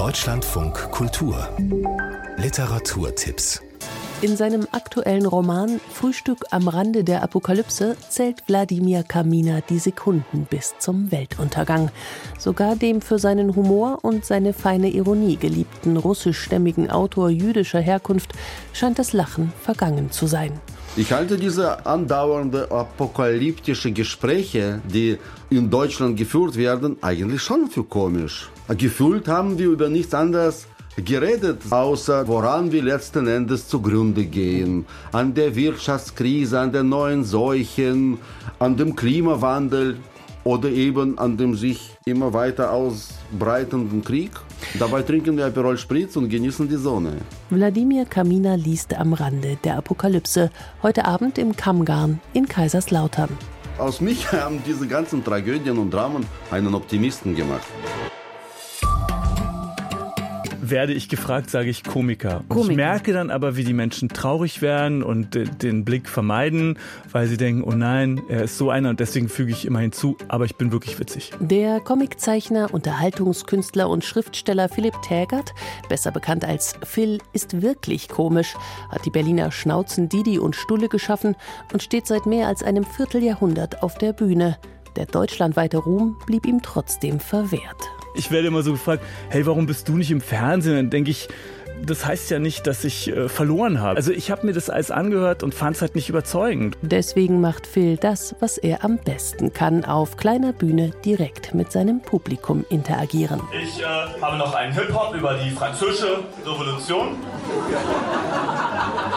[0.00, 1.46] Deutschlandfunk Kultur
[2.38, 3.60] Literaturtipps
[4.22, 10.74] in seinem aktuellen Roman Frühstück am Rande der Apokalypse zählt Wladimir Kamina die Sekunden bis
[10.78, 11.90] zum Weltuntergang.
[12.38, 18.32] Sogar dem für seinen Humor und seine feine Ironie geliebten russischstämmigen Autor jüdischer Herkunft
[18.72, 20.52] scheint das Lachen vergangen zu sein.
[20.96, 25.18] Ich halte diese andauernde apokalyptische Gespräche, die
[25.48, 28.50] in Deutschland geführt werden, eigentlich schon für komisch.
[28.76, 34.84] Gefühlt haben wir über nichts anderes geredet, außer woran wir letzten Endes zugrunde gehen.
[35.12, 38.18] An der Wirtschaftskrise, an den neuen Seuchen,
[38.58, 39.96] an dem Klimawandel
[40.42, 44.32] oder eben an dem sich immer weiter ausbreitenden Krieg.
[44.78, 47.16] Dabei trinken wir Aperol Spritz und genießen die Sonne.
[47.50, 50.50] Wladimir Kamina liest am Rande der Apokalypse,
[50.82, 53.30] heute Abend im Kammgarn in Kaiserslautern.
[53.78, 57.66] Aus mich haben diese ganzen Tragödien und Dramen einen Optimisten gemacht
[60.70, 62.42] werde ich gefragt, sage ich Komiker.
[62.48, 62.70] Komiker.
[62.70, 66.78] Ich merke dann aber, wie die Menschen traurig werden und den Blick vermeiden,
[67.12, 70.16] weil sie denken, oh nein, er ist so einer und deswegen füge ich immer hinzu,
[70.28, 71.32] aber ich bin wirklich witzig.
[71.40, 75.52] Der Comiczeichner, Unterhaltungskünstler und Schriftsteller Philipp Tägert,
[75.88, 78.54] besser bekannt als Phil, ist wirklich komisch,
[78.90, 81.36] hat die Berliner Schnauzen Didi und Stulle geschaffen
[81.72, 84.58] und steht seit mehr als einem Vierteljahrhundert auf der Bühne.
[84.96, 87.99] Der deutschlandweite Ruhm blieb ihm trotzdem verwehrt.
[88.14, 90.76] Ich werde immer so gefragt, hey, warum bist du nicht im Fernsehen?
[90.76, 91.28] Dann denke ich,
[91.84, 93.96] das heißt ja nicht, dass ich äh, verloren habe.
[93.96, 96.76] Also ich habe mir das alles angehört und fand es halt nicht überzeugend.
[96.82, 102.00] Deswegen macht Phil das, was er am besten kann, auf kleiner Bühne direkt mit seinem
[102.00, 103.40] Publikum interagieren.
[103.62, 103.84] Ich äh,
[104.20, 107.16] habe noch einen Hip-Hop über die französische Revolution.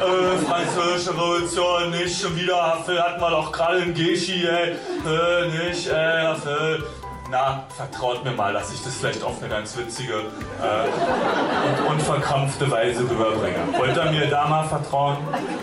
[0.00, 4.72] äh, französische Revolution, nicht schon wieder, Phil hatten wir doch gerade in Geschi, ey.
[4.72, 6.82] Äh, nicht, ey, Phil
[7.30, 12.70] na, vertraut mir mal, dass ich das vielleicht auf eine ganz witzige äh, und unverkrampfte
[12.70, 13.56] Weise rüberbringe.
[13.76, 15.16] Wollt ihr mir da mal vertrauen?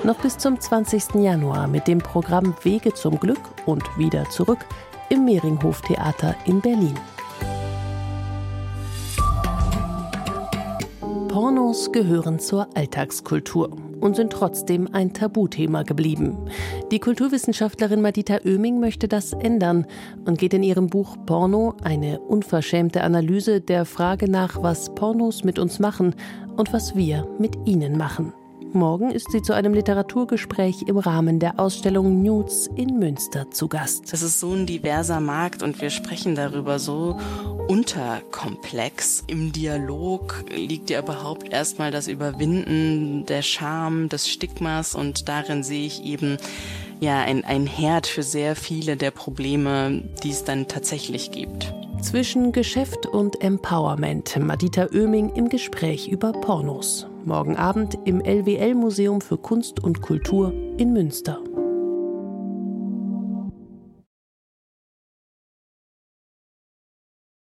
[0.04, 1.16] Noch bis zum 20.
[1.16, 4.60] Januar mit dem Programm Wege zum Glück und wieder zurück
[5.10, 6.98] im Mehringhof Theater in Berlin.
[11.30, 13.70] Pornos gehören zur Alltagskultur
[14.06, 16.38] und sind trotzdem ein Tabuthema geblieben.
[16.92, 19.88] Die Kulturwissenschaftlerin Madita Oeming möchte das ändern
[20.26, 25.58] und geht in ihrem Buch Porno eine unverschämte Analyse der Frage nach, was Pornos mit
[25.58, 26.14] uns machen
[26.56, 28.32] und was wir mit ihnen machen.
[28.74, 34.14] Morgen ist sie zu einem Literaturgespräch im Rahmen der Ausstellung Nudes in Münster zu Gast.
[34.14, 37.18] Es ist so ein diverser Markt und wir sprechen darüber so
[37.68, 39.24] unterkomplex.
[39.28, 45.86] Im Dialog liegt ja überhaupt erstmal das Überwinden der Scham, des Stigmas und darin sehe
[45.86, 46.38] ich eben
[47.00, 51.74] ja ein, ein Herd für sehr viele der Probleme, die es dann tatsächlich gibt.
[52.02, 54.38] Zwischen Geschäft und Empowerment.
[54.38, 60.54] Madita Oeming im Gespräch über Pornos morgen Abend im LWL Museum für Kunst und Kultur
[60.78, 61.40] in Münster.